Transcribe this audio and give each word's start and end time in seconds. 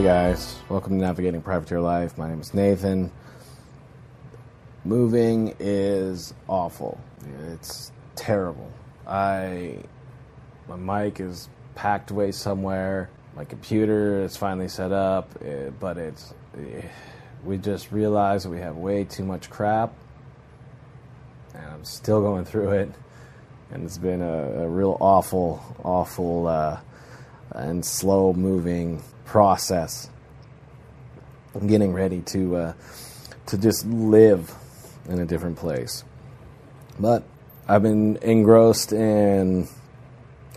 Hey 0.00 0.06
guys, 0.06 0.56
welcome 0.70 0.98
to 0.98 1.04
Navigating 1.04 1.42
Privateer 1.42 1.78
Life. 1.78 2.16
My 2.16 2.26
name 2.26 2.40
is 2.40 2.54
Nathan. 2.54 3.12
Moving 4.82 5.54
is 5.60 6.32
awful. 6.48 6.98
It's 7.52 7.92
terrible. 8.16 8.72
I 9.06 9.76
my 10.66 10.76
mic 10.76 11.20
is 11.20 11.50
packed 11.74 12.10
away 12.10 12.32
somewhere. 12.32 13.10
My 13.36 13.44
computer 13.44 14.22
is 14.22 14.38
finally 14.38 14.68
set 14.68 14.90
up, 14.90 15.34
eh, 15.44 15.68
but 15.78 15.98
it's 15.98 16.32
eh, 16.56 16.80
we 17.44 17.58
just 17.58 17.92
realized 17.92 18.48
we 18.48 18.60
have 18.60 18.78
way 18.78 19.04
too 19.04 19.26
much 19.26 19.50
crap, 19.50 19.92
and 21.52 21.66
I'm 21.66 21.84
still 21.84 22.22
going 22.22 22.46
through 22.46 22.70
it. 22.70 22.90
And 23.70 23.84
it's 23.84 23.98
been 23.98 24.22
a, 24.22 24.62
a 24.62 24.66
real 24.66 24.96
awful, 24.98 25.62
awful, 25.84 26.46
uh, 26.46 26.80
and 27.50 27.84
slow 27.84 28.32
moving 28.32 29.02
process. 29.30 30.10
I'm 31.54 31.68
getting 31.68 31.92
ready 31.92 32.20
to 32.22 32.56
uh, 32.56 32.72
to 33.46 33.56
just 33.56 33.86
live 33.86 34.52
in 35.08 35.20
a 35.20 35.24
different 35.24 35.56
place. 35.56 36.02
But 36.98 37.22
I've 37.68 37.82
been 37.82 38.16
engrossed 38.22 38.92
in 38.92 39.68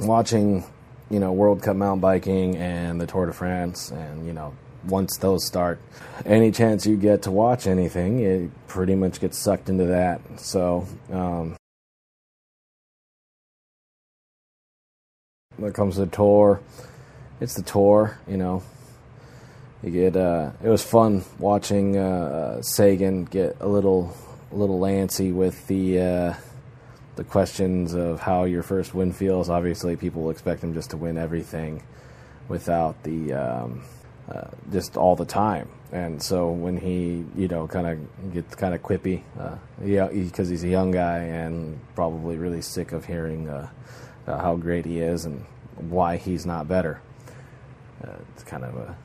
watching, 0.02 0.64
you 1.12 1.20
know, 1.20 1.32
World 1.34 1.62
Cup 1.62 1.76
mountain 1.76 2.02
biking 2.02 2.58
and 2.58 3.00
the 3.00 3.06
Tour 3.06 3.28
de 3.28 3.34
France, 3.34 3.92
and 3.92 4.26
you 4.26 4.34
know, 4.34 4.56
once 4.88 5.18
those 5.18 5.46
start, 5.46 5.80
any 6.26 6.50
chance 6.50 6.88
you 6.88 6.98
get 6.98 7.22
to 7.24 7.32
watch 7.32 7.68
anything, 7.68 8.22
it 8.22 8.50
pretty 8.68 8.96
much 8.96 9.22
gets 9.22 9.38
sucked 9.38 9.70
into 9.70 9.86
that. 9.86 10.20
So. 10.40 10.88
Um, 11.12 11.56
when 15.58 15.70
it 15.70 15.76
comes 15.76 15.96
to 15.96 16.06
the 16.06 16.08
tour, 16.08 16.60
it's 17.40 17.56
the 17.56 17.64
tour, 17.64 18.18
you 18.28 18.38
know. 18.38 18.64
You 19.84 19.92
get 19.92 20.16
uh, 20.16 20.52
it 20.64 20.70
was 20.70 20.82
fun 20.82 21.24
watching 21.40 21.98
uh, 21.98 22.62
Sagan 22.62 23.26
get 23.26 23.58
a 23.60 23.68
little 23.68 24.16
a 24.52 24.56
little 24.56 24.80
lancy 24.80 25.32
with 25.32 25.68
the 25.68 26.00
uh, 26.00 26.34
the 27.16 27.24
questions 27.24 27.94
of 27.94 28.22
how 28.22 28.46
your 28.46 28.64
first 28.64 28.94
win 28.94 29.12
feels. 29.12 29.50
Obviously, 29.50 29.96
people 29.96 30.30
expect 30.30 30.64
him 30.64 30.74
just 30.74 30.92
to 30.92 30.98
win 30.98 31.18
everything 31.18 31.84
without 32.48 33.04
the 33.04 33.34
um, 33.34 33.84
uh, 34.30 34.48
just 34.72 34.98
all 34.98 35.16
the 35.16 35.26
time. 35.26 35.70
And 35.92 36.22
so 36.22 36.50
when 36.50 36.78
he, 36.78 37.26
you 37.36 37.48
know, 37.48 37.68
kind 37.68 37.88
of 37.88 38.34
gets 38.34 38.56
kind 38.56 38.74
of 38.74 38.82
quippy, 38.82 39.22
uh, 39.40 39.58
yeah, 39.84 40.08
because 40.08 40.50
he's 40.50 40.64
a 40.64 40.70
young 40.70 40.92
guy 40.92 41.20
and 41.20 41.80
probably 41.94 42.38
really 42.38 42.62
sick 42.62 42.94
of 42.94 43.06
hearing 43.06 43.50
uh, 43.50 43.70
uh, 44.26 44.38
how 44.40 44.56
great 44.56 44.86
he 44.86 45.00
is 45.02 45.26
and 45.26 45.46
why 45.78 46.18
he's 46.18 46.46
not 46.46 46.68
better. 46.68 47.02
Uh, 48.02 48.12
it's 48.34 48.44
kind 48.44 48.64
of 48.64 48.76
a, 48.76 48.96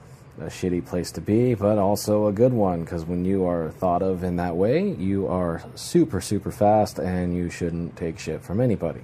a, 0.41 0.49
shitty 0.49 0.85
place 0.85 1.11
to 1.13 1.21
be, 1.21 1.55
but 1.55 1.79
also 1.79 2.27
a 2.27 2.33
good 2.33 2.53
one 2.53 2.85
because 2.85 3.05
when 3.05 3.25
you 3.25 3.47
are 3.47 3.71
thought 3.71 4.03
of 4.03 4.23
in 4.23 4.37
that 4.37 4.57
way, 4.57 4.93
you 4.93 5.27
are 5.27 5.63
super, 5.75 6.21
super 6.21 6.51
fast 6.51 6.99
and 6.99 7.35
you 7.35 7.51
shouldn't 7.51 7.97
take 7.97 8.19
shit 8.19 8.43
from 8.43 8.61
anybody. 8.61 9.01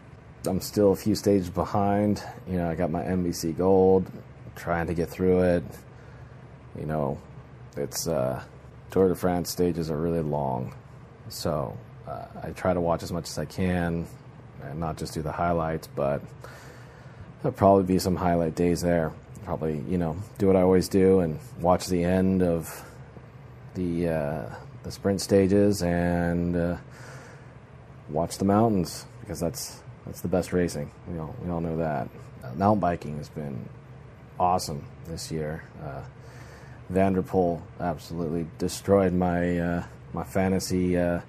I'm 0.46 0.60
still 0.60 0.92
a 0.92 0.96
few 0.96 1.14
stages 1.14 1.50
behind. 1.50 2.22
You 2.48 2.58
know, 2.58 2.70
I 2.70 2.74
got 2.74 2.90
my 2.90 3.02
NBC 3.02 3.56
Gold, 3.56 4.10
trying 4.56 4.86
to 4.86 4.94
get 4.94 5.08
through 5.08 5.42
it. 5.42 5.64
You 6.78 6.86
know, 6.86 7.18
it's 7.76 8.06
uh, 8.06 8.42
Tour 8.90 9.08
de 9.08 9.14
France 9.14 9.50
stages 9.50 9.90
are 9.90 9.96
really 9.96 10.22
long, 10.22 10.74
so 11.28 11.76
uh, 12.06 12.26
I 12.42 12.50
try 12.50 12.74
to 12.74 12.80
watch 12.80 13.02
as 13.02 13.12
much 13.12 13.28
as 13.28 13.38
I 13.38 13.44
can 13.44 14.06
and 14.62 14.80
not 14.80 14.96
just 14.96 15.14
do 15.14 15.22
the 15.22 15.32
highlights, 15.32 15.86
but 15.86 16.22
there'll 17.42 17.56
probably 17.56 17.84
be 17.84 17.98
some 17.98 18.16
highlight 18.16 18.54
days 18.54 18.82
there. 18.82 19.12
Probably, 19.44 19.82
you 19.88 19.98
know, 19.98 20.16
do 20.38 20.46
what 20.46 20.56
I 20.56 20.62
always 20.62 20.88
do 20.88 21.20
and 21.20 21.38
watch 21.60 21.86
the 21.86 22.02
end 22.02 22.42
of 22.42 22.84
the 23.74 24.08
uh, 24.08 24.54
the 24.82 24.90
sprint 24.90 25.20
stages 25.20 25.82
and 25.82 26.56
uh, 26.56 26.76
watch 28.08 28.38
the 28.38 28.44
mountains 28.44 29.04
because 29.20 29.40
that's 29.40 29.80
that's 30.06 30.20
the 30.20 30.28
best 30.28 30.52
racing. 30.52 30.90
We 31.08 31.18
all 31.18 31.34
we 31.42 31.50
all 31.50 31.60
know 31.60 31.76
that. 31.78 32.08
Uh, 32.42 32.54
mountain 32.54 32.80
biking 32.80 33.18
has 33.18 33.28
been 33.28 33.68
awesome 34.38 34.86
this 35.06 35.30
year. 35.30 35.64
Uh, 35.82 36.02
van 36.90 37.14
der 37.14 37.22
Poel 37.22 37.62
absolutely 37.80 38.46
destroyed 38.58 39.12
my 39.12 39.58
uh, 39.58 39.84
my 40.12 40.24
fantasy 40.24 40.96
uh, 40.98 41.20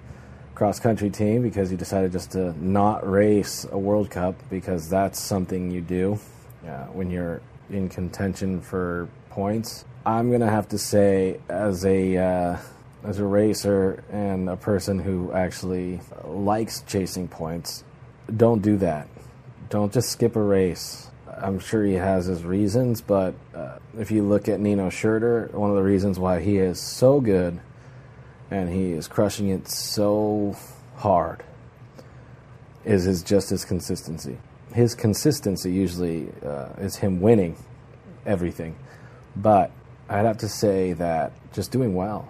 cross 0.54 0.78
country 0.80 1.10
team 1.10 1.42
because 1.42 1.70
he 1.70 1.76
decided 1.76 2.12
just 2.12 2.32
to 2.32 2.52
not 2.64 3.08
race 3.08 3.66
a 3.70 3.78
World 3.78 4.10
Cup 4.10 4.34
because 4.50 4.88
that's 4.88 5.20
something 5.20 5.70
you 5.70 5.80
do 5.80 6.18
uh, 6.66 6.84
when 6.86 7.10
you're 7.10 7.40
in 7.70 7.88
contention 7.88 8.60
for 8.60 9.08
points. 9.30 9.84
I'm 10.04 10.30
gonna 10.30 10.50
have 10.50 10.68
to 10.68 10.78
say, 10.78 11.40
as 11.48 11.84
a 11.84 12.16
uh, 12.16 12.56
as 13.04 13.18
a 13.18 13.24
racer 13.24 14.02
and 14.10 14.48
a 14.48 14.56
person 14.56 14.98
who 14.98 15.32
actually 15.32 16.00
likes 16.24 16.82
chasing 16.82 17.28
points, 17.28 17.84
don't 18.34 18.62
do 18.62 18.76
that. 18.78 19.08
Don't 19.68 19.92
just 19.92 20.10
skip 20.10 20.36
a 20.36 20.42
race. 20.42 21.08
I'm 21.28 21.58
sure 21.58 21.84
he 21.84 21.94
has 21.94 22.26
his 22.26 22.44
reasons, 22.44 23.00
but 23.00 23.34
uh, 23.54 23.78
if 23.98 24.10
you 24.10 24.22
look 24.22 24.48
at 24.48 24.58
Nino 24.58 24.88
Schurter, 24.88 25.52
one 25.52 25.70
of 25.70 25.76
the 25.76 25.82
reasons 25.82 26.18
why 26.18 26.40
he 26.40 26.56
is 26.56 26.80
so 26.80 27.20
good 27.20 27.60
and 28.50 28.68
he 28.72 28.92
is 28.92 29.08
crushing 29.08 29.48
it 29.48 29.68
so 29.68 30.56
hard 30.96 31.42
is 32.84 33.04
his 33.04 33.22
just 33.22 33.50
his 33.50 33.64
consistency. 33.64 34.38
His 34.76 34.94
consistency 34.94 35.72
usually 35.72 36.28
uh, 36.44 36.68
is 36.76 36.96
him 36.96 37.22
winning 37.22 37.56
everything, 38.26 38.76
but 39.34 39.70
I'd 40.06 40.26
have 40.26 40.36
to 40.38 40.50
say 40.50 40.92
that 40.92 41.32
just 41.54 41.72
doing 41.72 41.94
well 41.94 42.28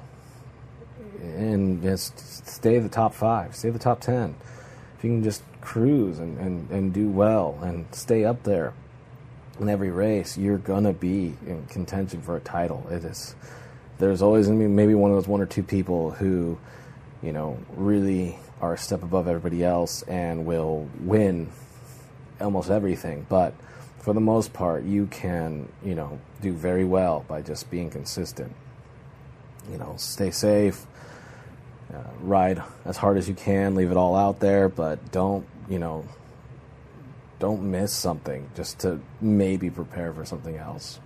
and 1.21 1.83
just 1.83 2.47
stay 2.47 2.79
the 2.79 2.89
top 2.89 3.15
five, 3.15 3.57
stay 3.57 3.71
the 3.71 3.81
top 3.81 4.01
ten. 4.01 4.37
If 4.97 5.03
you 5.03 5.11
can 5.11 5.25
just 5.25 5.43
cruise 5.61 6.21
and, 6.21 6.39
and, 6.39 6.71
and 6.71 6.93
do 6.95 7.09
well 7.09 7.59
and 7.63 7.93
stay 7.93 8.25
up 8.25 8.45
there 8.45 8.75
in 9.59 9.69
every 9.69 9.91
race, 9.91 10.39
you're 10.39 10.57
gonna 10.57 10.93
be 10.93 11.35
in 11.49 11.67
contention 11.67 12.23
for 12.23 12.37
a 12.37 12.41
title. 12.41 12.87
It 12.93 13.03
is 13.03 13.35
there's 13.99 14.23
always 14.23 14.47
to 14.47 14.53
be 14.53 14.69
maybe 14.69 14.95
one 14.95 15.11
of 15.11 15.17
those 15.17 15.27
one 15.27 15.41
or 15.41 15.47
two 15.47 15.65
people 15.65 16.13
who, 16.13 16.57
you 17.25 17.33
know, 17.33 17.59
really 17.75 18.39
are 18.61 18.75
a 18.75 18.79
step 18.79 19.03
above 19.03 19.27
everybody 19.27 19.65
else 19.65 20.03
and 20.03 20.47
will 20.47 20.89
win 21.01 21.51
almost 22.41 22.71
everything. 22.71 23.27
But 23.29 23.55
for 23.99 24.13
the 24.13 24.21
most 24.21 24.53
part, 24.53 24.85
you 24.85 25.07
can, 25.07 25.69
you 25.85 25.95
know, 25.95 26.21
do 26.41 26.53
very 26.53 26.85
well 26.85 27.25
by 27.27 27.43
just 27.43 27.71
being 27.71 27.91
consistent. 27.91 28.55
You 29.71 29.79
know, 29.79 29.95
stay 29.97 30.31
safe, 30.31 30.87
uh, 31.93 32.03
ride 32.21 32.63
as 32.85 32.97
hard 32.97 33.17
as 33.17 33.29
you 33.29 33.35
can, 33.35 33.75
leave 33.75 33.91
it 33.91 33.97
all 33.97 34.15
out 34.15 34.39
there, 34.41 34.69
but 34.69 35.11
don't, 35.11 35.45
you 35.69 35.79
know, 35.79 36.05
don't 37.39 37.63
miss 37.71 37.93
something 37.93 38.49
just 38.55 38.79
to 38.81 39.01
maybe 39.21 39.71
prepare 39.71 40.13
for 40.13 40.25
something 40.25 40.57
else. 40.57 41.01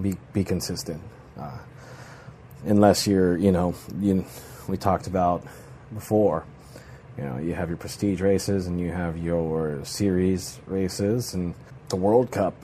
Be 0.00 0.16
be 0.32 0.44
consistent. 0.44 1.02
Uh, 1.38 1.58
unless 2.64 3.06
you're, 3.06 3.36
you 3.36 3.52
know, 3.52 3.74
you, 4.00 4.24
we 4.68 4.76
talked 4.76 5.06
about 5.06 5.44
before, 5.94 6.44
you 7.18 7.24
know, 7.24 7.38
you 7.38 7.54
have 7.54 7.68
your 7.68 7.76
prestige 7.76 8.20
races 8.20 8.68
and 8.68 8.80
you 8.80 8.92
have 8.92 9.18
your 9.18 9.84
series 9.84 10.60
races, 10.66 11.34
and 11.34 11.54
the 11.88 11.96
World 11.96 12.30
Cup 12.30 12.54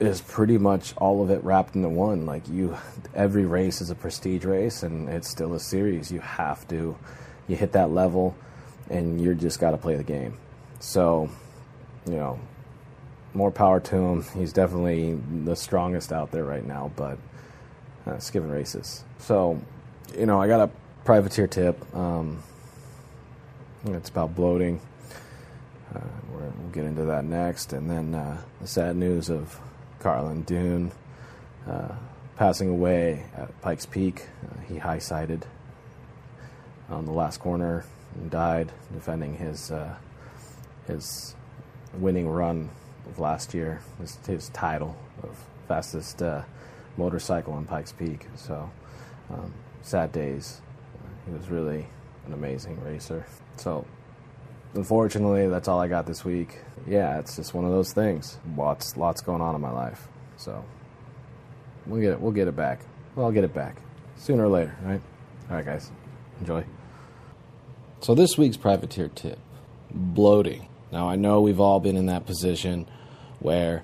is 0.00 0.20
pretty 0.20 0.58
much 0.58 0.94
all 0.96 1.22
of 1.22 1.30
it 1.30 1.42
wrapped 1.44 1.76
into 1.76 1.88
one. 1.88 2.26
Like 2.26 2.48
you, 2.48 2.76
every 3.14 3.46
race 3.46 3.80
is 3.80 3.90
a 3.90 3.94
prestige 3.94 4.44
race, 4.44 4.82
and 4.82 5.08
it's 5.08 5.28
still 5.28 5.54
a 5.54 5.60
series. 5.60 6.10
You 6.10 6.18
have 6.20 6.66
to, 6.68 6.96
you 7.46 7.56
hit 7.56 7.72
that 7.72 7.90
level, 7.90 8.36
and 8.90 9.20
you're 9.20 9.34
just 9.34 9.60
got 9.60 9.70
to 9.70 9.76
play 9.76 9.94
the 9.94 10.02
game. 10.02 10.38
So, 10.80 11.30
you 12.04 12.16
know, 12.16 12.40
more 13.32 13.52
power 13.52 13.78
to 13.78 13.96
him. 13.96 14.24
He's 14.34 14.52
definitely 14.52 15.18
the 15.44 15.54
strongest 15.54 16.12
out 16.12 16.32
there 16.32 16.44
right 16.44 16.66
now, 16.66 16.90
but 16.96 17.18
uh, 18.06 18.18
skipping 18.18 18.50
races. 18.50 19.04
So, 19.18 19.60
you 20.18 20.26
know, 20.26 20.42
I 20.42 20.48
got 20.48 20.68
a 20.68 20.70
privateer 21.04 21.46
tip. 21.46 21.94
Um, 21.94 22.42
it's 23.86 24.08
about 24.08 24.34
bloating. 24.34 24.80
Uh, 25.94 26.00
we'll 26.32 26.50
get 26.72 26.84
into 26.84 27.04
that 27.04 27.24
next. 27.24 27.72
And 27.72 27.90
then 27.90 28.14
uh, 28.14 28.40
the 28.60 28.66
sad 28.66 28.96
news 28.96 29.28
of 29.28 29.58
Carlin 30.00 30.42
Dunne 30.42 30.92
uh, 31.66 31.94
passing 32.36 32.68
away 32.68 33.24
at 33.36 33.60
Pikes 33.60 33.86
Peak. 33.86 34.26
Uh, 34.44 34.60
he 34.68 34.78
high 34.78 34.98
sided 34.98 35.46
on 36.88 37.06
the 37.06 37.12
last 37.12 37.38
corner 37.40 37.84
and 38.14 38.30
died 38.30 38.72
defending 38.92 39.36
his 39.36 39.70
uh, 39.70 39.94
his 40.86 41.34
winning 41.94 42.28
run 42.28 42.70
of 43.06 43.18
last 43.18 43.54
year, 43.54 43.80
his, 44.00 44.16
his 44.26 44.48
title 44.50 44.96
of 45.22 45.38
fastest 45.68 46.22
uh, 46.22 46.42
motorcycle 46.96 47.52
on 47.52 47.64
Pikes 47.64 47.92
Peak. 47.92 48.26
So, 48.36 48.70
um, 49.30 49.52
sad 49.82 50.12
days. 50.12 50.60
He 51.26 51.32
was 51.32 51.48
really 51.48 51.86
an 52.26 52.32
amazing 52.32 52.80
racer. 52.82 53.26
So, 53.56 53.86
unfortunately, 54.74 55.48
that's 55.48 55.68
all 55.68 55.80
I 55.80 55.88
got 55.88 56.06
this 56.06 56.24
week. 56.24 56.58
Yeah, 56.86 57.18
it's 57.18 57.36
just 57.36 57.54
one 57.54 57.64
of 57.64 57.70
those 57.70 57.92
things. 57.92 58.38
Lots, 58.56 58.96
lots 58.96 59.20
going 59.20 59.40
on 59.40 59.54
in 59.54 59.60
my 59.60 59.70
life. 59.70 60.08
So, 60.36 60.64
We'll 61.86 62.00
get 62.00 62.12
it. 62.12 62.20
We'll 62.20 62.32
get 62.32 62.48
it 62.48 62.56
back. 62.56 62.80
Well, 63.14 63.26
I'll 63.26 63.32
get 63.32 63.44
it 63.44 63.54
back 63.54 63.76
sooner 64.16 64.44
or 64.44 64.48
later, 64.48 64.74
right? 64.82 65.00
All 65.50 65.56
right, 65.56 65.64
guys. 65.64 65.90
Enjoy. 66.40 66.64
So 68.00 68.14
this 68.14 68.36
week's 68.38 68.56
privateer 68.56 69.08
tip: 69.08 69.38
bloating. 69.90 70.68
Now 70.92 71.08
I 71.08 71.16
know 71.16 71.40
we've 71.40 71.60
all 71.60 71.80
been 71.80 71.96
in 71.96 72.06
that 72.06 72.26
position 72.26 72.86
where 73.40 73.82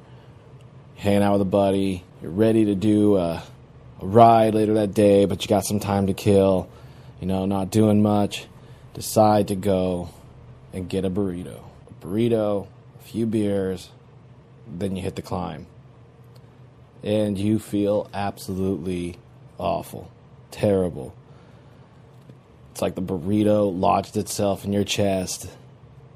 hanging 0.97 1.23
out 1.23 1.33
with 1.33 1.43
a 1.43 1.47
buddy, 1.47 2.05
you're 2.23 2.31
ready 2.31 2.67
to 2.67 2.75
do 2.75 3.17
a, 3.17 3.43
a 4.01 4.07
ride 4.07 4.55
later 4.55 4.75
that 4.75 4.95
day, 4.95 5.27
but 5.27 5.43
you 5.43 5.49
got 5.49 5.65
some 5.65 5.81
time 5.81 6.07
to 6.07 6.15
kill. 6.15 6.69
You 7.21 7.27
know, 7.27 7.45
not 7.45 7.71
doing 7.71 8.03
much. 8.03 8.47
Decide 8.95 9.49
to 9.49 9.55
go 9.55 10.09
and 10.73 10.89
get 10.89 11.05
a 11.05 11.11
burrito. 11.11 11.63
A 11.89 12.05
burrito, 12.05 12.67
a 12.99 13.03
few 13.03 13.27
beers, 13.27 13.91
then 14.67 14.97
you 14.97 15.03
hit 15.03 15.17
the 15.17 15.23
climb. 15.23 15.67
And 17.03 17.39
you 17.39 17.59
feel 17.59 18.11
absolutely 18.13 19.17
awful, 19.59 20.11
terrible. 20.51 21.15
It's 22.73 22.83
like 22.83 22.95
the 22.95 23.03
burrito 23.03 23.79
lodged 23.79 24.17
itself 24.17 24.65
in 24.65 24.73
your 24.73 24.85
chest. 24.85 25.49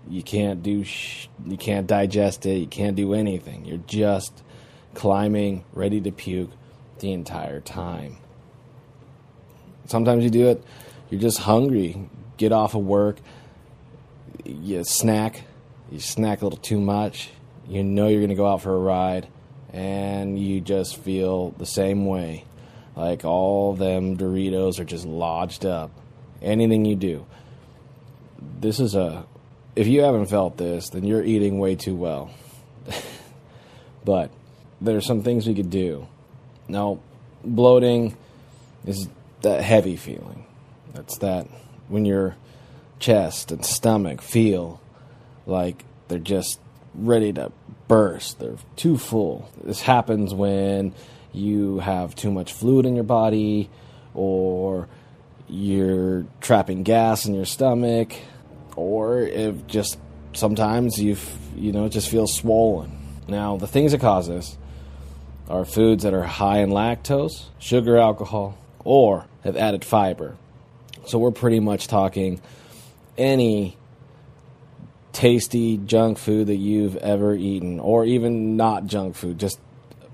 You 0.08 0.22
can't 0.22 0.62
do 0.62 0.84
sh- 0.84 1.28
you 1.46 1.56
can't 1.56 1.86
digest 1.86 2.46
it, 2.46 2.56
you 2.56 2.66
can't 2.66 2.96
do 2.96 3.14
anything. 3.14 3.64
You're 3.64 3.78
just 3.86 4.42
climbing, 4.94 5.64
ready 5.72 6.00
to 6.00 6.12
puke 6.12 6.50
the 6.98 7.12
entire 7.12 7.60
time. 7.60 8.16
Sometimes 9.86 10.24
you 10.24 10.30
do 10.30 10.48
it, 10.48 10.64
you're 11.10 11.20
just 11.20 11.38
hungry, 11.38 12.08
get 12.36 12.52
off 12.52 12.74
of 12.74 12.82
work, 12.82 13.18
you 14.44 14.84
snack, 14.84 15.42
you 15.90 16.00
snack 16.00 16.42
a 16.42 16.44
little 16.44 16.58
too 16.58 16.80
much, 16.80 17.30
you 17.68 17.82
know 17.82 18.08
you're 18.08 18.20
going 18.20 18.30
to 18.30 18.34
go 18.34 18.46
out 18.46 18.62
for 18.62 18.74
a 18.74 18.78
ride, 18.78 19.28
and 19.72 20.38
you 20.38 20.60
just 20.60 20.96
feel 20.96 21.50
the 21.50 21.66
same 21.66 22.06
way. 22.06 22.44
Like 22.96 23.24
all 23.24 23.74
them 23.74 24.16
Doritos 24.16 24.78
are 24.78 24.84
just 24.84 25.04
lodged 25.04 25.66
up. 25.66 25.90
Anything 26.40 26.84
you 26.84 26.94
do. 26.94 27.26
This 28.60 28.78
is 28.78 28.94
a. 28.94 29.24
If 29.74 29.88
you 29.88 30.02
haven't 30.02 30.26
felt 30.26 30.56
this, 30.56 30.90
then 30.90 31.04
you're 31.04 31.24
eating 31.24 31.58
way 31.58 31.74
too 31.74 31.96
well. 31.96 32.30
but 34.04 34.30
there's 34.80 35.06
some 35.06 35.22
things 35.22 35.46
we 35.46 35.54
could 35.54 35.70
do. 35.70 36.06
Now, 36.68 37.00
bloating 37.42 38.16
is 38.86 39.08
that 39.42 39.62
heavy 39.62 39.96
feeling. 39.96 40.44
That's 40.94 41.18
that 41.18 41.48
when 41.88 42.04
your 42.04 42.36
chest 42.98 43.50
and 43.50 43.64
stomach 43.64 44.22
feel 44.22 44.80
like 45.46 45.84
they're 46.08 46.18
just 46.18 46.60
ready 46.94 47.32
to 47.32 47.52
burst. 47.88 48.38
They're 48.38 48.56
too 48.76 48.96
full. 48.96 49.50
This 49.62 49.82
happens 49.82 50.32
when 50.32 50.94
you 51.32 51.80
have 51.80 52.14
too 52.14 52.30
much 52.30 52.52
fluid 52.52 52.86
in 52.86 52.94
your 52.94 53.04
body 53.04 53.68
or 54.14 54.88
you're 55.48 56.24
trapping 56.40 56.84
gas 56.84 57.26
in 57.26 57.34
your 57.34 57.44
stomach 57.44 58.14
or 58.76 59.20
if 59.20 59.66
just 59.66 59.98
sometimes 60.32 60.98
you 60.98 61.16
you 61.56 61.72
know 61.72 61.88
just 61.88 62.08
feel 62.08 62.26
swollen. 62.26 62.98
Now, 63.26 63.56
the 63.56 63.66
things 63.66 63.92
that 63.92 64.00
cause 64.00 64.28
this 64.28 64.56
are 65.48 65.64
foods 65.64 66.04
that 66.04 66.14
are 66.14 66.22
high 66.22 66.58
in 66.58 66.70
lactose, 66.70 67.46
sugar, 67.58 67.96
alcohol, 67.96 68.58
or 68.84 69.26
have 69.42 69.56
added 69.56 69.84
fiber. 69.84 70.36
So 71.06 71.18
we're 71.18 71.30
pretty 71.30 71.60
much 71.60 71.86
talking 71.86 72.40
any 73.16 73.76
tasty 75.12 75.78
junk 75.78 76.18
food 76.18 76.48
that 76.48 76.56
you've 76.56 76.96
ever 76.96 77.34
eaten, 77.34 77.80
or 77.80 78.04
even 78.04 78.56
not 78.56 78.86
junk 78.86 79.14
food, 79.14 79.38
just 79.38 79.58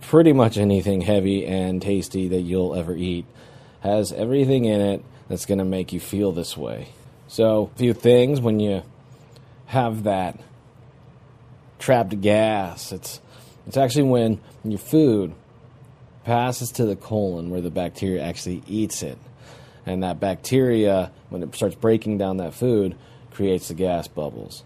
pretty 0.00 0.32
much 0.32 0.56
anything 0.56 1.00
heavy 1.00 1.46
and 1.46 1.80
tasty 1.80 2.28
that 2.28 2.40
you'll 2.40 2.74
ever 2.74 2.94
eat 2.94 3.24
has 3.80 4.12
everything 4.12 4.66
in 4.66 4.80
it 4.80 5.04
that's 5.28 5.46
going 5.46 5.58
to 5.58 5.64
make 5.64 5.92
you 5.92 6.00
feel 6.00 6.32
this 6.32 6.56
way. 6.56 6.88
So, 7.28 7.70
a 7.74 7.78
few 7.78 7.94
things 7.94 8.40
when 8.40 8.60
you 8.60 8.82
have 9.66 10.02
that 10.02 10.38
trapped 11.78 12.20
gas, 12.20 12.92
it's 12.92 13.20
it's 13.66 13.76
actually 13.76 14.04
when 14.04 14.40
your 14.64 14.78
food 14.78 15.32
passes 16.24 16.70
to 16.72 16.84
the 16.84 16.96
colon 16.96 17.50
where 17.50 17.60
the 17.60 17.70
bacteria 17.70 18.22
actually 18.22 18.62
eats 18.66 19.02
it. 19.02 19.18
And 19.86 20.02
that 20.02 20.20
bacteria, 20.20 21.10
when 21.30 21.42
it 21.42 21.54
starts 21.54 21.74
breaking 21.74 22.18
down 22.18 22.36
that 22.38 22.54
food, 22.54 22.96
creates 23.30 23.68
the 23.68 23.74
gas 23.74 24.08
bubbles. 24.08 24.62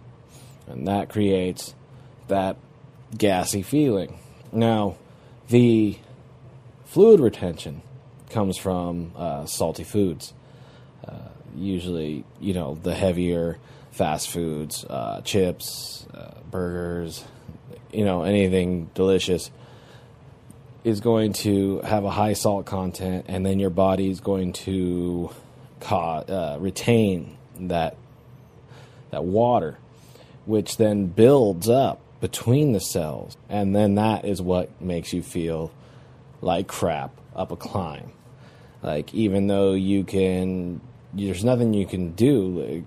And 0.66 0.88
that 0.88 1.08
creates 1.08 1.74
that 2.28 2.56
gassy 3.16 3.62
feeling. 3.62 4.18
Now, 4.52 4.96
the 5.48 5.98
fluid 6.84 7.20
retention 7.20 7.82
comes 8.30 8.56
from 8.56 9.12
uh, 9.16 9.46
salty 9.46 9.84
foods. 9.84 10.32
Uh, 11.06 11.28
usually, 11.56 12.24
you 12.40 12.54
know, 12.54 12.78
the 12.82 12.94
heavier 12.94 13.58
fast 13.92 14.30
foods, 14.30 14.84
uh, 14.84 15.20
chips, 15.20 16.06
uh, 16.14 16.34
burgers, 16.50 17.24
you 17.92 18.04
know, 18.04 18.24
anything 18.24 18.90
delicious 18.94 19.50
is 20.84 21.00
going 21.00 21.32
to 21.32 21.80
have 21.80 22.04
a 22.04 22.10
high 22.10 22.34
salt 22.34 22.66
content, 22.66 23.24
and 23.26 23.44
then 23.44 23.58
your 23.58 23.70
body 23.70 24.10
is 24.10 24.20
going 24.20 24.52
to 24.52 25.30
ca- 25.80 26.18
uh, 26.18 26.58
retain 26.60 27.36
that 27.58 27.96
that 29.10 29.24
water, 29.24 29.78
which 30.44 30.76
then 30.76 31.06
builds 31.06 31.68
up 31.68 32.00
between 32.20 32.72
the 32.72 32.80
cells, 32.80 33.36
and 33.48 33.74
then 33.74 33.94
that 33.94 34.24
is 34.24 34.42
what 34.42 34.80
makes 34.80 35.12
you 35.12 35.22
feel 35.22 35.70
like 36.40 36.66
crap 36.66 37.12
up 37.34 37.50
a 37.50 37.56
climb. 37.56 38.12
Like 38.82 39.14
even 39.14 39.46
though 39.46 39.72
you 39.72 40.04
can, 40.04 40.80
there's 41.12 41.44
nothing 41.44 41.72
you 41.72 41.86
can 41.86 42.12
do 42.12 42.84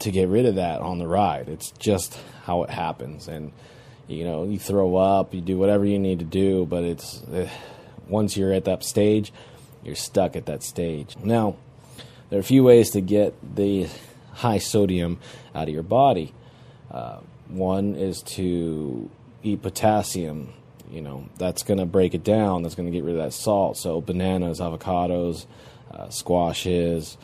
to 0.00 0.10
get 0.10 0.28
rid 0.28 0.46
of 0.46 0.56
that 0.56 0.80
on 0.80 0.98
the 0.98 1.06
ride. 1.06 1.48
It's 1.48 1.70
just 1.72 2.18
how 2.44 2.64
it 2.64 2.70
happens, 2.70 3.28
and 3.28 3.52
you 4.08 4.24
know 4.24 4.44
you 4.44 4.58
throw 4.58 4.96
up, 4.96 5.34
you 5.34 5.40
do 5.40 5.58
whatever 5.58 5.84
you 5.84 5.98
need 5.98 6.18
to 6.18 6.24
do, 6.24 6.66
but 6.66 6.84
it's 6.84 7.22
uh, 7.24 7.48
once 8.08 8.36
you're 8.36 8.52
at 8.52 8.64
that 8.64 8.84
stage, 8.84 9.32
you're 9.82 9.94
stuck 9.94 10.36
at 10.36 10.46
that 10.46 10.62
stage. 10.62 11.16
Now, 11.22 11.56
there 12.30 12.38
are 12.38 12.40
a 12.40 12.44
few 12.44 12.64
ways 12.64 12.90
to 12.90 13.00
get 13.00 13.34
the 13.56 13.88
high 14.32 14.58
sodium 14.58 15.18
out 15.54 15.68
of 15.68 15.74
your 15.74 15.82
body. 15.82 16.32
Uh, 16.90 17.18
one 17.48 17.94
is 17.94 18.22
to 18.22 19.10
eat 19.42 19.62
potassium. 19.62 20.52
You 20.90 21.00
know, 21.00 21.28
that's 21.38 21.62
going 21.62 21.78
to 21.78 21.86
break 21.86 22.14
it 22.14 22.22
down. 22.22 22.62
That's 22.62 22.74
going 22.74 22.90
to 22.90 22.92
get 22.92 23.04
rid 23.04 23.16
of 23.16 23.22
that 23.22 23.32
salt. 23.32 23.78
So, 23.78 24.00
bananas, 24.00 24.60
avocados, 24.60 25.46
uh, 25.90 26.10
squashes. 26.10 27.16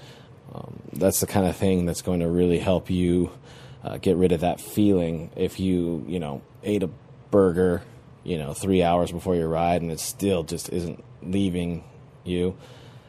Um, 0.55 0.81
that's 0.95 1.21
the 1.21 1.26
kind 1.26 1.47
of 1.47 1.57
thing 1.57 1.85
that's 1.85 2.00
going 2.00 2.21
to 2.21 2.29
really 2.29 2.59
help 2.59 2.91
you 2.91 3.31
uh, 3.85 3.99
get 3.99 4.17
rid 4.17 4.33
of 4.33 4.41
that 4.41 4.61
feeling. 4.61 5.31
If 5.37 5.61
you, 5.61 6.05
you 6.09 6.19
know, 6.19 6.41
ate 6.69 6.83
a 6.83 6.91
burger, 7.31 7.83
you 8.25 8.39
know, 8.39 8.55
three 8.55 8.83
hours 8.83 9.11
before 9.11 9.35
your 9.35 9.49
ride 9.49 9.83
and 9.83 9.91
it 9.91 10.01
still 10.01 10.43
just 10.43 10.71
isn't 10.73 11.03
leaving 11.23 11.85
you, 12.25 12.57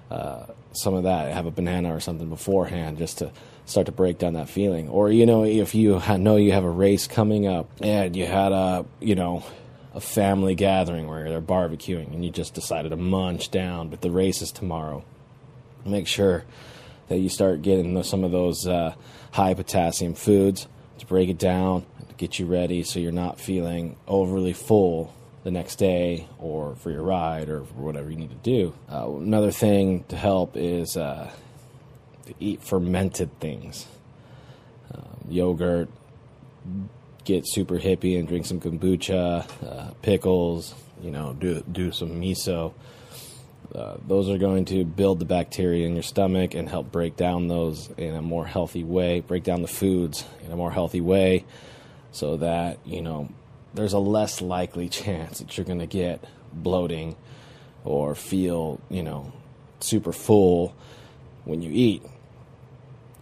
uh, 0.09 0.45
some 0.71 0.93
of 0.93 1.03
that, 1.03 1.33
have 1.33 1.45
a 1.45 1.51
banana 1.51 1.93
or 1.93 1.99
something 1.99 2.29
beforehand 2.29 2.97
just 2.97 3.19
to 3.19 3.31
start 3.65 3.85
to 3.85 3.91
break 3.91 4.17
down 4.17 4.33
that 4.33 4.49
feeling. 4.49 4.89
Or 4.89 5.11
you 5.11 5.25
know, 5.25 5.43
if 5.43 5.75
you 5.75 6.01
know 6.17 6.35
you 6.35 6.51
have 6.51 6.63
a 6.63 6.69
race 6.69 7.07
coming 7.07 7.47
up 7.47 7.69
and 7.81 8.15
you 8.15 8.25
had 8.25 8.51
a 8.51 8.85
you 8.99 9.15
know 9.15 9.43
a 9.93 10.01
family 10.01 10.55
gathering 10.55 11.07
where 11.07 11.29
they're 11.29 11.41
barbecuing 11.41 12.13
and 12.13 12.23
you 12.23 12.31
just 12.31 12.53
decided 12.53 12.89
to 12.89 12.97
munch 12.97 13.51
down, 13.51 13.89
but 13.89 14.01
the 14.01 14.11
race 14.11 14.41
is 14.41 14.51
tomorrow. 14.51 15.03
Make 15.85 16.07
sure 16.07 16.45
that 17.07 17.17
you 17.17 17.29
start 17.29 17.61
getting 17.61 18.01
some 18.03 18.23
of 18.23 18.31
those 18.31 18.67
uh, 18.67 18.93
high 19.31 19.53
potassium 19.53 20.13
foods 20.13 20.67
to 20.99 21.05
break 21.05 21.29
it 21.29 21.37
down, 21.37 21.85
to 22.07 22.15
get 22.15 22.39
you 22.39 22.45
ready 22.45 22.83
so 22.83 22.99
you're 22.99 23.11
not 23.11 23.39
feeling 23.39 23.95
overly 24.07 24.53
full 24.53 25.13
the 25.43 25.51
next 25.51 25.77
day 25.77 26.27
or 26.37 26.75
for 26.75 26.91
your 26.91 27.01
ride 27.01 27.49
or 27.49 27.61
whatever 27.61 28.09
you 28.09 28.17
need 28.17 28.29
to 28.29 28.35
do. 28.35 28.73
Uh, 28.91 29.09
another 29.09 29.51
thing 29.51 30.03
to 30.09 30.17
help 30.17 30.55
is 30.55 30.97
uh, 30.97 31.31
to 32.25 32.33
eat 32.39 32.61
fermented 32.61 33.39
things. 33.39 33.87
Um, 34.93 35.25
yogurt, 35.29 35.89
get 37.23 37.47
super 37.47 37.79
hippie 37.79 38.19
and 38.19 38.27
drink 38.27 38.45
some 38.45 38.59
kombucha, 38.59 39.45
uh, 39.65 39.91
pickles, 40.01 40.73
you 41.01 41.11
know, 41.11 41.33
do, 41.33 41.63
do 41.71 41.91
some 41.91 42.21
miso. 42.21 42.73
Uh, 43.73 43.97
those 44.07 44.29
are 44.29 44.37
going 44.37 44.65
to 44.65 44.83
build 44.83 45.19
the 45.19 45.25
bacteria 45.25 45.85
in 45.85 45.93
your 45.93 46.03
stomach 46.03 46.55
and 46.55 46.67
help 46.67 46.91
break 46.91 47.15
down 47.15 47.47
those 47.47 47.89
in 47.97 48.15
a 48.15 48.21
more 48.21 48.45
healthy 48.45 48.83
way, 48.83 49.19
break 49.19 49.43
down 49.43 49.61
the 49.61 49.67
foods 49.67 50.25
in 50.43 50.51
a 50.51 50.55
more 50.55 50.71
healthy 50.71 51.01
way 51.01 51.45
so 52.11 52.37
that, 52.37 52.79
you 52.85 53.01
know, 53.01 53.29
there's 53.73 53.93
a 53.93 53.99
less 53.99 54.41
likely 54.41 54.89
chance 54.89 55.39
that 55.39 55.57
you're 55.57 55.65
going 55.65 55.79
to 55.79 55.85
get 55.85 56.23
bloating 56.51 57.15
or 57.85 58.15
feel, 58.15 58.79
you 58.89 59.03
know, 59.03 59.31
super 59.79 60.11
full 60.11 60.75
when 61.45 61.61
you 61.61 61.71
eat. 61.71 62.03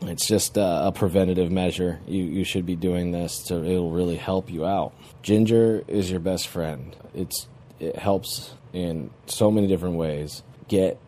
It's 0.01 0.27
just 0.27 0.57
a, 0.57 0.87
a 0.87 0.91
preventative 0.91 1.51
measure. 1.51 1.99
You 2.07 2.23
you 2.23 2.43
should 2.43 2.67
be 2.67 2.75
doing 2.75 3.11
this 3.11 3.43
to 3.45 3.65
it'll 3.65 3.91
really 3.91 4.15
help 4.15 4.51
you 4.51 4.65
out. 4.65 4.93
Ginger 5.23 5.83
is 5.87 6.11
your 6.11 6.19
best 6.19 6.47
friend. 6.47 6.95
It's 7.15 7.47
it 7.79 7.95
helps 7.95 8.53
in 8.77 9.09
so 9.25 9.49
many 9.49 9.65
different 9.65 9.95
ways. 9.95 10.43
Get 10.67 10.99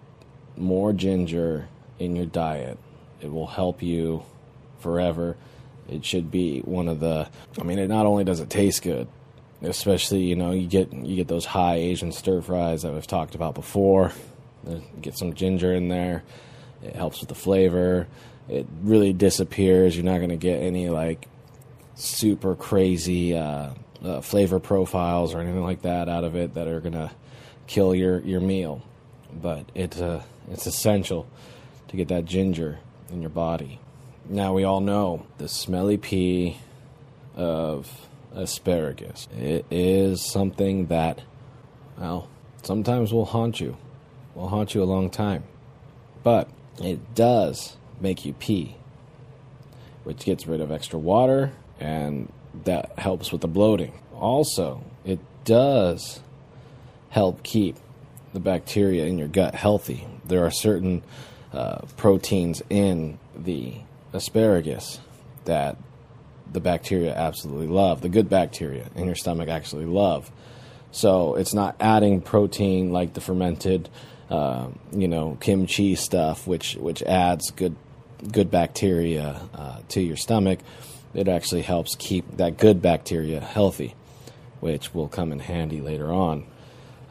more 0.57 0.91
ginger 0.91 1.69
in 1.99 2.15
your 2.15 2.25
diet. 2.25 2.79
It 3.21 3.31
will 3.31 3.47
help 3.47 3.83
you 3.83 4.23
forever. 4.79 5.37
It 5.87 6.03
should 6.03 6.31
be 6.31 6.61
one 6.61 6.87
of 6.87 6.99
the 6.99 7.29
I 7.59 7.63
mean 7.63 7.77
it 7.77 7.87
not 7.87 8.07
only 8.07 8.23
does 8.23 8.39
it 8.39 8.49
taste 8.49 8.81
good, 8.81 9.07
especially, 9.61 10.23
you 10.23 10.35
know, 10.35 10.51
you 10.51 10.67
get 10.67 10.91
you 10.91 11.15
get 11.15 11.27
those 11.27 11.45
high 11.45 11.75
Asian 11.75 12.11
stir 12.11 12.41
fries 12.41 12.81
that 12.81 12.93
we've 12.93 13.05
talked 13.05 13.35
about 13.35 13.53
before. 13.53 14.11
Get 15.01 15.17
some 15.17 15.33
ginger 15.33 15.73
in 15.73 15.89
there. 15.89 16.23
It 16.83 16.95
helps 16.95 17.19
with 17.19 17.29
the 17.29 17.35
flavor. 17.35 18.07
It 18.47 18.65
really 18.81 19.13
disappears. 19.13 19.95
You're 19.95 20.05
not 20.05 20.17
going 20.17 20.29
to 20.29 20.37
get 20.37 20.61
any 20.61 20.89
like 20.89 21.27
super 21.95 22.55
crazy 22.55 23.37
uh, 23.37 23.71
uh, 24.03 24.21
flavor 24.21 24.59
profiles 24.59 25.35
or 25.35 25.39
anything 25.39 25.63
like 25.63 25.83
that 25.83 26.09
out 26.09 26.23
of 26.23 26.35
it 26.35 26.55
that 26.55 26.67
are 26.67 26.79
going 26.79 26.93
to 26.93 27.11
kill 27.69 27.93
your, 27.93 28.19
your 28.21 28.41
meal. 28.41 28.81
But 29.31 29.71
it's 29.75 30.01
uh, 30.01 30.23
it's 30.51 30.65
essential 30.65 31.27
to 31.87 31.95
get 31.95 32.07
that 32.09 32.25
ginger 32.25 32.79
in 33.09 33.21
your 33.21 33.29
body. 33.29 33.79
Now 34.27 34.53
we 34.53 34.63
all 34.63 34.81
know 34.81 35.25
the 35.37 35.47
smelly 35.47 35.97
pee 35.97 36.57
of 37.35 38.07
asparagus. 38.33 39.27
It 39.37 39.65
is 39.69 40.31
something 40.31 40.87
that, 40.87 41.21
well, 41.97 42.27
sometimes 42.63 43.13
will 43.13 43.25
haunt 43.25 43.59
you. 43.59 43.77
Will 44.33 44.49
haunt 44.49 44.73
you 44.73 44.83
a 44.83 44.85
long 44.85 45.09
time. 45.09 45.43
But 46.23 46.49
it 46.81 47.13
does 47.13 47.77
make 48.01 48.25
you 48.25 48.33
pee, 48.33 48.75
which 50.03 50.25
gets 50.25 50.47
rid 50.47 50.59
of 50.59 50.71
extra 50.71 50.97
water 50.99 51.51
and 51.79 52.31
that 52.65 52.97
helps 52.97 53.31
with 53.31 53.41
the 53.41 53.47
bloating. 53.47 53.93
Also, 54.13 54.83
it 55.05 55.19
does 55.45 56.19
help 57.09 57.43
keep 57.43 57.77
the 58.33 58.39
bacteria 58.39 59.05
in 59.05 59.17
your 59.17 59.27
gut 59.27 59.55
healthy. 59.55 60.07
There 60.25 60.45
are 60.45 60.51
certain 60.51 61.03
uh, 61.51 61.79
proteins 61.97 62.61
in 62.69 63.17
the 63.35 63.73
asparagus 64.13 64.99
that 65.45 65.77
the 66.51 66.59
bacteria 66.59 67.15
absolutely 67.15 67.67
love. 67.67 68.01
The 68.01 68.09
good 68.09 68.29
bacteria 68.29 68.87
in 68.95 69.05
your 69.05 69.15
stomach 69.15 69.49
actually 69.49 69.85
love. 69.85 70.31
So 70.91 71.35
it's 71.35 71.53
not 71.53 71.75
adding 71.79 72.21
protein 72.21 72.91
like 72.91 73.13
the 73.13 73.21
fermented, 73.21 73.89
uh, 74.29 74.69
you 74.91 75.07
know, 75.07 75.37
kimchi 75.39 75.95
stuff, 75.95 76.47
which 76.47 76.75
which 76.75 77.03
adds 77.03 77.51
good 77.51 77.75
good 78.31 78.49
bacteria 78.51 79.39
uh, 79.53 79.79
to 79.89 80.01
your 80.01 80.17
stomach. 80.17 80.59
It 81.13 81.27
actually 81.27 81.61
helps 81.61 81.95
keep 81.95 82.37
that 82.37 82.57
good 82.57 82.81
bacteria 82.81 83.39
healthy, 83.39 83.95
which 84.59 84.93
will 84.93 85.07
come 85.07 85.31
in 85.31 85.39
handy 85.39 85.81
later 85.81 86.11
on. 86.11 86.45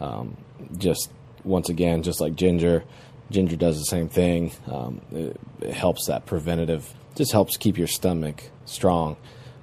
Um, 0.01 0.37
just 0.77 1.11
once 1.45 1.69
again, 1.69 2.03
just 2.03 2.21
like 2.21 2.37
ginger, 2.37 2.85
ginger 3.31 3.57
does 3.57 3.79
the 3.79 3.85
same 3.85 4.09
thing. 4.09 4.53
Um, 4.71 5.01
it, 5.13 5.41
it 5.61 5.75
helps 5.75 6.07
that 6.07 6.27
preventative, 6.27 6.93
just 7.15 7.33
helps 7.33 7.57
keep 7.57 7.79
your 7.79 7.87
stomach 7.87 8.45
strong 8.65 9.17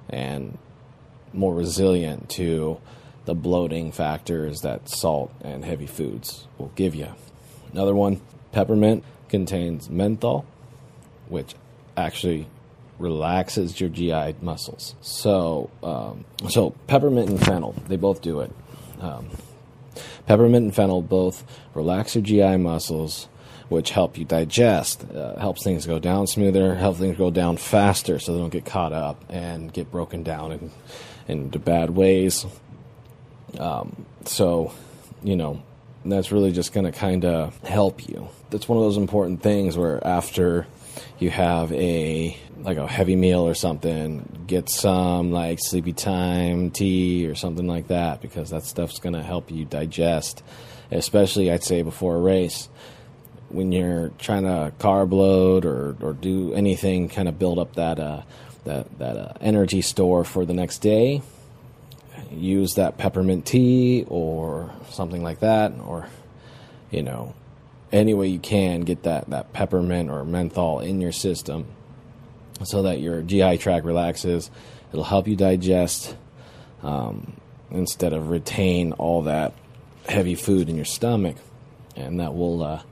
and 0.08 0.58
more 1.32 1.54
resilient 1.54 2.28
to 2.30 2.80
the 3.24 3.34
bloating 3.34 3.92
factors 3.92 4.60
that 4.60 4.88
salt 4.88 5.32
and 5.42 5.64
heavy 5.64 5.86
foods 5.86 6.46
will 6.58 6.70
give 6.76 6.94
you. 6.94 7.08
Another 7.72 7.94
one, 7.94 8.20
peppermint 8.52 9.04
contains 9.28 9.90
menthol, 9.90 10.46
which 11.28 11.54
actually 11.96 12.46
relaxes 12.98 13.80
your 13.80 13.90
GI 13.90 14.36
muscles. 14.40 14.94
So, 15.00 15.70
um, 15.82 16.24
so 16.48 16.70
peppermint 16.86 17.28
and 17.28 17.44
fennel, 17.44 17.74
they 17.88 17.96
both 17.96 18.22
do 18.22 18.40
it. 18.40 18.52
Um, 19.00 19.28
peppermint 20.26 20.64
and 20.64 20.74
fennel 20.74 21.02
both 21.02 21.44
relax 21.74 22.14
your 22.14 22.22
GI 22.22 22.58
muscles, 22.58 23.28
which 23.68 23.90
help 23.90 24.16
you 24.18 24.24
digest, 24.24 25.04
uh, 25.10 25.38
helps 25.38 25.64
things 25.64 25.86
go 25.86 25.98
down 25.98 26.26
smoother, 26.26 26.74
helps 26.74 26.98
things 26.98 27.16
go 27.16 27.30
down 27.30 27.56
faster, 27.56 28.18
so 28.18 28.32
they 28.32 28.38
don't 28.38 28.50
get 28.50 28.64
caught 28.64 28.92
up 28.92 29.24
and 29.28 29.72
get 29.72 29.90
broken 29.90 30.22
down 30.22 30.52
in, 30.52 30.70
into 31.28 31.58
bad 31.58 31.90
ways. 31.90 32.46
Um, 33.58 34.06
so, 34.24 34.72
you 35.22 35.36
know, 35.36 35.62
that's 36.04 36.30
really 36.30 36.52
just 36.52 36.72
going 36.72 36.86
to 36.86 36.92
kind 36.92 37.24
of 37.24 37.56
help 37.64 38.08
you. 38.08 38.28
That's 38.50 38.68
one 38.68 38.78
of 38.78 38.84
those 38.84 38.96
important 38.96 39.42
things 39.42 39.76
where 39.76 40.04
after 40.06 40.66
you 41.18 41.30
have 41.30 41.72
a 41.72 42.36
like 42.62 42.78
a 42.78 42.86
heavy 42.86 43.16
meal 43.16 43.46
or 43.46 43.54
something, 43.54 44.44
get 44.46 44.68
some 44.68 45.30
like 45.30 45.58
sleepy 45.60 45.92
time 45.92 46.70
tea 46.70 47.26
or 47.26 47.34
something 47.34 47.66
like 47.66 47.88
that 47.88 48.20
because 48.20 48.50
that 48.50 48.64
stuff's 48.64 48.98
going 48.98 49.12
to 49.14 49.22
help 49.22 49.50
you 49.50 49.64
digest, 49.64 50.42
especially 50.90 51.50
I'd 51.50 51.62
say 51.62 51.82
before 51.82 52.16
a 52.16 52.20
race. 52.20 52.68
When 53.48 53.70
you're 53.70 54.10
trying 54.18 54.42
to 54.42 54.72
carb 54.78 55.12
load 55.12 55.64
or, 55.64 55.96
or 56.00 56.12
do 56.14 56.52
anything, 56.52 57.08
kind 57.08 57.28
of 57.28 57.38
build 57.38 57.58
up 57.60 57.76
that 57.76 58.00
uh, 58.00 58.22
that 58.64 58.98
that 58.98 59.16
uh, 59.16 59.32
energy 59.40 59.82
store 59.82 60.24
for 60.24 60.44
the 60.44 60.54
next 60.54 60.78
day. 60.78 61.22
Use 62.32 62.74
that 62.74 62.98
peppermint 62.98 63.46
tea 63.46 64.04
or 64.08 64.72
something 64.90 65.22
like 65.22 65.40
that, 65.40 65.72
or 65.86 66.08
you 66.90 67.02
know, 67.02 67.34
any 67.92 68.14
way 68.14 68.28
you 68.28 68.38
can 68.38 68.80
get 68.80 69.04
that, 69.04 69.30
that 69.30 69.52
peppermint 69.52 70.10
or 70.10 70.24
menthol 70.24 70.80
in 70.80 71.00
your 71.00 71.12
system 71.12 71.66
so 72.64 72.82
that 72.82 73.00
your 73.00 73.22
GI 73.22 73.58
tract 73.58 73.84
relaxes. 73.84 74.50
It'll 74.92 75.04
help 75.04 75.28
you 75.28 75.36
digest 75.36 76.16
um, 76.82 77.34
instead 77.70 78.12
of 78.12 78.30
retain 78.30 78.92
all 78.92 79.22
that 79.22 79.52
heavy 80.08 80.34
food 80.34 80.68
in 80.68 80.76
your 80.76 80.84
stomach, 80.84 81.36
and 81.96 82.20
that 82.20 82.34
will 82.34 82.62
uh, 82.62 82.82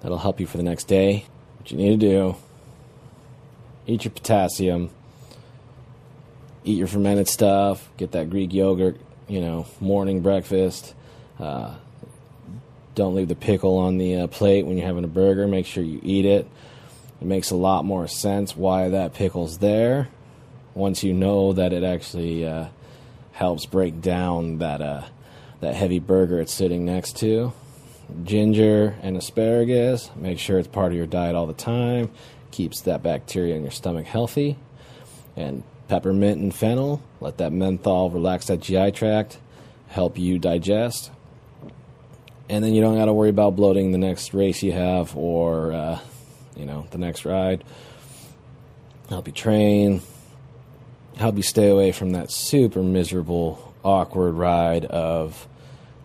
that'll 0.00 0.18
help 0.18 0.40
you 0.40 0.46
for 0.46 0.56
the 0.56 0.62
next 0.62 0.84
day. 0.84 1.26
What 1.58 1.70
you 1.70 1.76
need 1.76 2.00
to 2.00 2.06
do: 2.08 2.36
eat 3.86 4.04
your 4.04 4.12
potassium, 4.12 4.90
eat 6.64 6.78
your 6.78 6.86
fermented 6.86 7.28
stuff, 7.28 7.88
get 7.96 8.12
that 8.12 8.30
Greek 8.30 8.52
yogurt, 8.52 8.98
you 9.28 9.40
know, 9.40 9.66
morning 9.80 10.20
breakfast. 10.20 10.94
Uh, 11.38 11.74
don't 12.94 13.14
leave 13.14 13.28
the 13.28 13.34
pickle 13.34 13.78
on 13.78 13.98
the 13.98 14.16
uh, 14.16 14.26
plate 14.26 14.66
when 14.66 14.76
you're 14.76 14.86
having 14.86 15.04
a 15.04 15.08
burger. 15.08 15.46
Make 15.46 15.66
sure 15.66 15.82
you 15.82 16.00
eat 16.02 16.24
it. 16.24 16.48
It 17.20 17.26
makes 17.26 17.50
a 17.50 17.56
lot 17.56 17.84
more 17.84 18.08
sense 18.08 18.56
why 18.56 18.88
that 18.88 19.14
pickle's 19.14 19.58
there 19.58 20.08
once 20.74 21.04
you 21.04 21.12
know 21.12 21.52
that 21.52 21.72
it 21.72 21.82
actually 21.82 22.46
uh, 22.46 22.66
helps 23.32 23.66
break 23.66 24.00
down 24.00 24.58
that 24.58 24.80
uh, 24.80 25.04
that 25.60 25.74
heavy 25.74 25.98
burger 25.98 26.40
it's 26.40 26.52
sitting 26.52 26.84
next 26.84 27.16
to. 27.18 27.52
Ginger 28.24 28.96
and 29.02 29.16
asparagus, 29.16 30.10
make 30.16 30.38
sure 30.38 30.58
it's 30.58 30.66
part 30.66 30.90
of 30.90 30.96
your 30.96 31.06
diet 31.06 31.36
all 31.36 31.46
the 31.46 31.52
time. 31.52 32.10
Keeps 32.50 32.80
that 32.82 33.02
bacteria 33.02 33.54
in 33.54 33.62
your 33.62 33.70
stomach 33.70 34.06
healthy. 34.06 34.56
And 35.36 35.62
peppermint 35.86 36.40
and 36.40 36.52
fennel, 36.52 37.02
let 37.20 37.38
that 37.38 37.52
menthol 37.52 38.10
relax 38.10 38.46
that 38.46 38.60
GI 38.60 38.92
tract, 38.92 39.38
help 39.88 40.18
you 40.18 40.38
digest 40.38 41.10
and 42.50 42.64
then 42.64 42.74
you 42.74 42.80
don't 42.80 42.96
got 42.96 43.04
to 43.04 43.12
worry 43.12 43.30
about 43.30 43.54
bloating 43.54 43.92
the 43.92 43.98
next 43.98 44.34
race 44.34 44.60
you 44.60 44.72
have 44.72 45.16
or 45.16 45.72
uh, 45.72 45.98
you 46.56 46.66
know 46.66 46.86
the 46.90 46.98
next 46.98 47.24
ride. 47.24 47.62
Help 49.08 49.28
you 49.28 49.32
train. 49.32 50.02
Help 51.16 51.36
you 51.36 51.42
stay 51.42 51.70
away 51.70 51.92
from 51.92 52.10
that 52.12 52.30
super 52.30 52.82
miserable 52.82 53.74
awkward 53.84 54.32
ride 54.32 54.84
of 54.84 55.46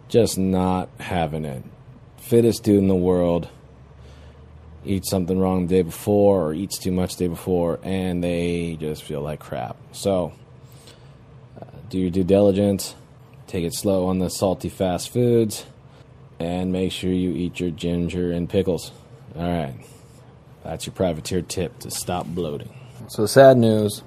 just 0.08 0.38
not 0.38 0.88
having 1.00 1.46
it. 1.46 1.64
Fittest 2.18 2.64
dude 2.64 2.78
in 2.78 2.88
the 2.88 2.96
world 2.96 3.50
eats 4.86 5.10
something 5.10 5.40
wrong 5.40 5.66
the 5.66 5.75
day 5.78 5.82
before 5.82 6.44
or 6.44 6.54
eats 6.54 6.78
too 6.78 6.92
much 6.92 7.16
the 7.16 7.24
day 7.24 7.28
before 7.28 7.80
and 7.82 8.24
they 8.24 8.78
just 8.80 9.04
feel 9.04 9.22
like 9.22 9.40
crap. 9.40 9.78
So 9.94 10.32
uh, 11.60 11.66
do 11.90 11.98
your 11.98 12.12
due 12.12 12.24
diligence. 12.24 12.94
Take 13.48 13.64
it 13.64 13.74
slow 13.74 14.08
on 14.08 14.20
the 14.20 14.30
salty 14.30 14.70
fast 14.70 15.10
foods 15.10 15.66
and 16.39 16.72
make 16.72 16.92
sure 16.92 17.12
you 17.12 17.32
eat 17.32 17.60
your 17.60 17.72
ginger 17.72 18.32
and 18.32 18.50
pickles. 18.50 18.92
All 19.36 19.44
right. 19.44 19.75
That's 20.63 20.86
your 20.86 20.94
privateer 20.94 21.42
tip 21.42 21.80
to 21.80 21.92
stop 21.92 22.25
bloating. 22.25 22.74
So, 23.08 23.25
sad 23.25 23.58
news 23.58 24.01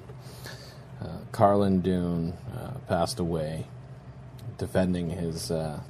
uh, 1.01 1.07
Carlin 1.31 1.81
Dunne 1.81 2.33
uh, 2.55 2.71
passed 2.87 3.19
away 3.19 3.65
defending 4.57 5.09
his. 5.09 5.51
Uh, 5.51 5.81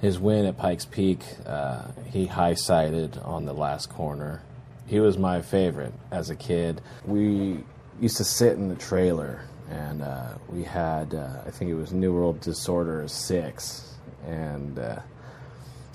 his 0.00 0.18
win 0.18 0.44
at 0.44 0.58
Pikes 0.58 0.84
Peak, 0.84 1.20
uh, 1.46 1.84
he 2.10 2.26
high 2.26 2.52
sided 2.52 3.16
on 3.24 3.46
the 3.46 3.54
last 3.54 3.88
corner. 3.88 4.42
He 4.86 5.00
was 5.00 5.16
my 5.16 5.40
favorite 5.40 5.94
as 6.10 6.28
a 6.28 6.36
kid. 6.36 6.82
We 7.06 7.64
used 8.02 8.18
to 8.18 8.24
sit 8.24 8.58
in 8.58 8.68
the 8.68 8.74
trailer, 8.74 9.46
and 9.70 10.02
uh, 10.02 10.34
we 10.50 10.62
had, 10.62 11.14
uh, 11.14 11.38
I 11.46 11.50
think 11.50 11.70
it 11.70 11.74
was 11.74 11.94
New 11.94 12.12
World 12.12 12.40
Disorder 12.40 13.08
6, 13.08 13.96
and 14.26 14.78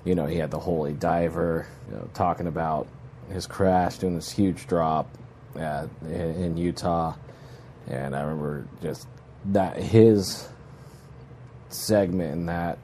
you 0.06 0.15
know, 0.15 0.25
he 0.25 0.38
had 0.38 0.51
the 0.51 0.60
holy 0.60 0.94
diver, 0.94 1.68
you 1.89 1.96
know, 1.96 2.10
talking 2.13 2.48
about 2.48 2.88
his 3.32 3.46
crash, 3.46 3.98
doing 3.98 4.15
this 4.15 4.32
huge 4.32 4.68
drop 4.68 5.10
at, 5.56 5.89
in 6.03 6.58
Utah, 6.58 7.15
and 7.88 8.15
I 8.15 8.22
remember 8.22 8.65
just 8.82 9.08
that 9.46 9.77
his 9.77 10.48
segment 11.70 12.34
in 12.34 12.46
that 12.48 12.77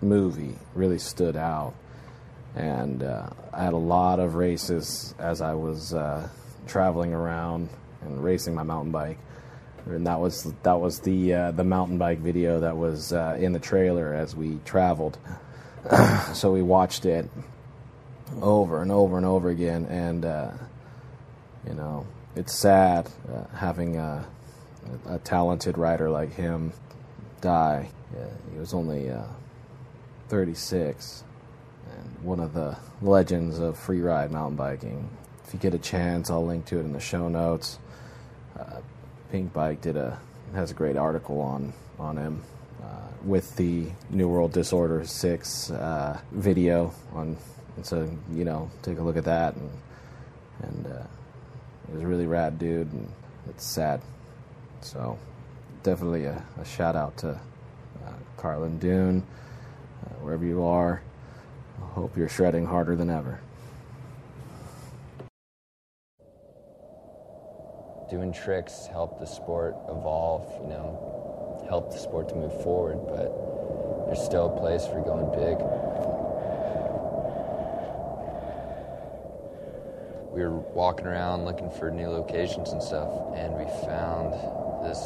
movie 0.00 0.56
really 0.74 0.98
stood 0.98 1.36
out. 1.36 1.74
And 2.54 3.02
uh, 3.02 3.28
I 3.52 3.64
had 3.64 3.72
a 3.72 3.78
lot 3.78 4.20
of 4.20 4.34
races 4.34 5.14
as 5.18 5.40
I 5.40 5.54
was 5.54 5.94
uh, 5.94 6.28
traveling 6.66 7.14
around 7.14 7.68
and 8.02 8.22
racing 8.22 8.54
my 8.54 8.62
mountain 8.62 8.92
bike. 8.92 9.18
And 9.86 10.06
that 10.06 10.20
was 10.20 10.52
that 10.64 10.80
was 10.80 11.00
the 11.00 11.32
uh, 11.32 11.50
the 11.52 11.64
mountain 11.64 11.96
bike 11.96 12.18
video 12.18 12.60
that 12.60 12.76
was 12.76 13.12
uh, 13.12 13.38
in 13.40 13.52
the 13.52 13.58
trailer 13.58 14.12
as 14.12 14.36
we 14.36 14.58
traveled. 14.64 15.18
so 16.34 16.52
we 16.52 16.60
watched 16.60 17.06
it 17.06 17.30
over 18.42 18.82
and 18.82 18.92
over 18.92 19.16
and 19.16 19.24
over 19.24 19.48
again, 19.48 19.86
and 19.86 20.24
uh, 20.24 20.50
you 21.66 21.74
know 21.74 22.06
it's 22.36 22.54
sad 22.54 23.08
uh, 23.32 23.44
having 23.56 23.96
a, 23.96 24.26
a, 25.08 25.18
talented 25.20 25.78
rider 25.78 26.10
like 26.10 26.34
him 26.34 26.72
die. 27.40 27.88
Yeah, 28.14 28.26
he 28.52 28.58
was 28.58 28.74
only 28.74 29.10
uh, 29.10 29.22
36 30.28 31.24
and 31.96 32.24
one 32.24 32.40
of 32.40 32.52
the 32.52 32.76
legends 33.00 33.58
of 33.58 33.78
free 33.78 34.00
ride 34.00 34.30
mountain 34.30 34.56
biking. 34.56 35.08
If 35.46 35.54
you 35.54 35.60
get 35.60 35.72
a 35.72 35.78
chance, 35.78 36.30
I'll 36.30 36.44
link 36.44 36.66
to 36.66 36.76
it 36.78 36.80
in 36.80 36.92
the 36.92 37.00
show 37.00 37.28
notes. 37.28 37.78
Uh, 38.58 38.80
Pinkbike 39.32 39.80
did 39.80 39.96
a 39.96 40.18
has 40.54 40.70
a 40.70 40.74
great 40.74 40.96
article 40.96 41.40
on 41.40 41.72
on 41.98 42.18
him 42.18 42.42
with 43.28 43.54
the 43.56 43.86
New 44.08 44.26
World 44.26 44.52
Disorder 44.52 45.04
Six 45.04 45.70
uh, 45.70 46.18
video 46.32 46.92
on. 47.12 47.36
And 47.76 47.86
so 47.86 48.10
you 48.32 48.44
know, 48.44 48.70
take 48.82 48.98
a 48.98 49.02
look 49.02 49.16
at 49.16 49.24
that, 49.24 49.54
and 49.54 49.70
and 50.62 50.86
uh, 50.86 51.06
it 51.88 51.94
was 51.94 52.04
really 52.04 52.26
rad 52.26 52.58
dude, 52.58 52.92
and 52.92 53.12
it's 53.48 53.64
sad. 53.64 54.00
So 54.80 55.18
definitely 55.82 56.24
a, 56.24 56.42
a 56.60 56.64
shout 56.64 56.96
out 56.96 57.16
to 57.18 57.30
uh, 57.30 58.12
Carlin 58.36 58.78
Dunne, 58.78 59.22
uh, 60.04 60.14
wherever 60.20 60.44
you 60.44 60.64
are. 60.64 61.02
I 61.80 61.86
hope 61.92 62.16
you're 62.16 62.28
shredding 62.28 62.66
harder 62.66 62.96
than 62.96 63.10
ever. 63.10 63.40
doing 68.10 68.32
tricks 68.32 68.86
help 68.90 69.18
the 69.20 69.26
sport 69.26 69.76
evolve, 69.84 70.50
you 70.62 70.68
know, 70.68 71.27
help 71.68 71.92
the 71.92 71.98
sport 71.98 72.28
to 72.30 72.34
move 72.34 72.62
forward, 72.62 72.98
but 73.06 74.06
there's 74.06 74.24
still 74.24 74.46
a 74.56 74.60
place 74.60 74.86
for 74.86 75.02
going 75.04 75.28
big. 75.36 75.58
We 80.32 80.42
were 80.42 80.58
walking 80.72 81.06
around 81.06 81.44
looking 81.44 81.70
for 81.70 81.90
new 81.90 82.08
locations 82.08 82.70
and 82.72 82.82
stuff, 82.82 83.10
and 83.34 83.52
we 83.54 83.64
found 83.84 84.32
this 84.82 84.98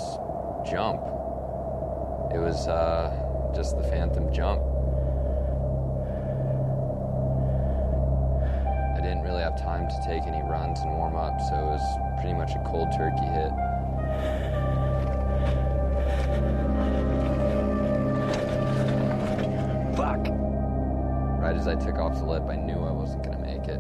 jump. 0.71 1.03
It 2.33 2.39
was 2.39 2.69
uh, 2.69 3.53
just 3.55 3.77
the 3.77 3.83
Phantom 3.83 4.33
jump. 4.33 4.63
I 8.95 9.01
didn't 9.03 9.23
really 9.23 9.43
have 9.43 9.61
time 9.61 9.89
to 9.89 9.97
take 10.07 10.23
any 10.29 10.43
runs 10.43 10.79
and 10.81 10.93
warm 10.93 11.17
up, 11.17 11.41
so 11.41 11.57
it 11.57 11.71
was 11.75 12.21
pretty 12.21 12.35
much 12.35 12.55
a 12.55 12.63
cold 12.71 12.93
turkey 12.93 13.27
hit. 13.27 13.51
Right 21.53 21.61
as 21.61 21.69
I 21.69 21.75
took 21.75 21.99
off 21.99 22.19
the 22.19 22.25
lip, 22.25 22.45
I 22.49 22.57
knew 22.57 22.79
I 22.79 22.91
wasn't 22.91 23.25
gonna 23.25 23.39
make 23.39 23.69
it, 23.69 23.79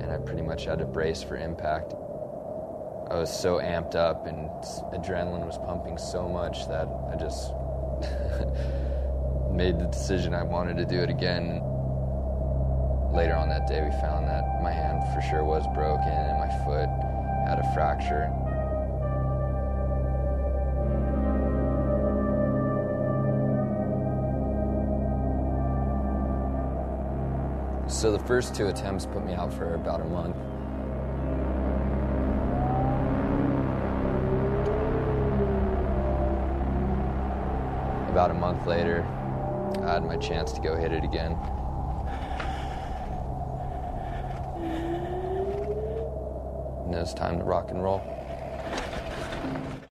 and 0.00 0.10
I 0.10 0.16
pretty 0.16 0.42
much 0.42 0.64
had 0.64 0.80
to 0.80 0.84
brace 0.84 1.22
for 1.22 1.36
impact. 1.36 1.94
I 3.08 3.14
was 3.14 3.30
so 3.30 3.58
amped 3.58 3.94
up 3.94 4.26
and 4.26 4.50
adrenaline 4.92 5.46
was 5.46 5.56
pumping 5.58 5.96
so 5.96 6.28
much 6.28 6.66
that 6.66 6.88
I 7.12 7.14
just 7.14 7.52
made 9.52 9.78
the 9.78 9.86
decision 9.92 10.34
I 10.34 10.42
wanted 10.42 10.76
to 10.78 10.84
do 10.84 10.98
it 10.98 11.08
again. 11.08 11.62
Later 13.14 13.36
on 13.36 13.48
that 13.48 13.68
day, 13.68 13.80
we 13.80 13.92
found 14.00 14.26
that 14.26 14.60
my 14.60 14.72
hand 14.72 14.98
for 15.14 15.20
sure 15.20 15.44
was 15.44 15.62
broken 15.72 16.10
and 16.10 16.40
my 16.40 16.50
foot 16.64 16.88
had 17.46 17.60
a 17.60 17.74
fracture. 17.74 18.26
So 28.04 28.12
the 28.12 28.18
first 28.18 28.54
two 28.54 28.66
attempts 28.66 29.06
put 29.06 29.24
me 29.24 29.32
out 29.32 29.50
for 29.50 29.76
about 29.76 30.02
a 30.02 30.04
month. 30.04 30.36
About 38.10 38.30
a 38.30 38.34
month 38.34 38.66
later, 38.66 39.06
I 39.82 39.94
had 39.94 40.04
my 40.04 40.18
chance 40.18 40.52
to 40.52 40.60
go 40.60 40.76
hit 40.76 40.92
it 40.92 41.02
again. 41.02 41.32
and 46.84 46.94
it's 46.94 47.14
time 47.14 47.38
to 47.38 47.44
rock 47.44 47.70
and 47.70 47.82
roll. 47.82 48.13